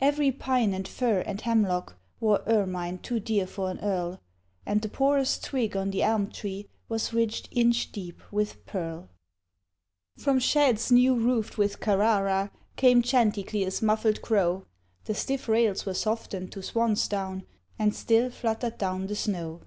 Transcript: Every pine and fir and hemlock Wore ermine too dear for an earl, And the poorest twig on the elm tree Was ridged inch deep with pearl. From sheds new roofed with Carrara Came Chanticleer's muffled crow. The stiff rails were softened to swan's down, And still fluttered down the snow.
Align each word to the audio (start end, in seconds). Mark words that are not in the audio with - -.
Every 0.00 0.30
pine 0.30 0.72
and 0.72 0.86
fir 0.86 1.22
and 1.22 1.40
hemlock 1.40 1.98
Wore 2.20 2.40
ermine 2.46 2.98
too 2.98 3.18
dear 3.18 3.48
for 3.48 3.68
an 3.68 3.80
earl, 3.80 4.20
And 4.64 4.80
the 4.80 4.88
poorest 4.88 5.42
twig 5.42 5.76
on 5.76 5.90
the 5.90 6.04
elm 6.04 6.30
tree 6.30 6.68
Was 6.88 7.12
ridged 7.12 7.48
inch 7.50 7.90
deep 7.90 8.20
with 8.32 8.64
pearl. 8.64 9.08
From 10.16 10.38
sheds 10.38 10.92
new 10.92 11.16
roofed 11.16 11.58
with 11.58 11.80
Carrara 11.80 12.52
Came 12.76 13.02
Chanticleer's 13.02 13.82
muffled 13.82 14.22
crow. 14.22 14.66
The 15.06 15.16
stiff 15.16 15.48
rails 15.48 15.84
were 15.84 15.94
softened 15.94 16.52
to 16.52 16.62
swan's 16.62 17.08
down, 17.08 17.44
And 17.76 17.92
still 17.92 18.30
fluttered 18.30 18.78
down 18.78 19.08
the 19.08 19.16
snow. 19.16 19.62